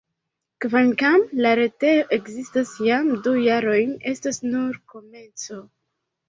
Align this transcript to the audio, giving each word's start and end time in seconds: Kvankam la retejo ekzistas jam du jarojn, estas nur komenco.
Kvankam 0.63 1.25
la 1.45 1.51
retejo 1.59 2.07
ekzistas 2.17 2.71
jam 2.87 3.11
du 3.27 3.35
jarojn, 3.49 3.93
estas 4.15 4.41
nur 4.49 4.81
komenco. 4.95 5.61